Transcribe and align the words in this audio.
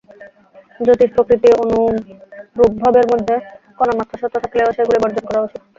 জ্যোতিষ 0.79 1.09
প্রভৃতি 1.15 1.49
অনুরূপ 1.55 2.71
ভাবের 2.81 3.05
মধ্যে 3.11 3.35
কণামাত্র 3.77 4.13
সত্য 4.21 4.35
থাকিলেও 4.43 4.75
সেইগুলি 4.75 4.99
বর্জন 5.01 5.23
করা 5.27 5.41
উচিত। 5.41 5.61